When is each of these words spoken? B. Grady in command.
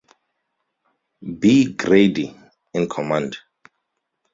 B. 1.39 1.73
Grady 1.73 2.35
in 2.73 2.89
command. 2.89 3.37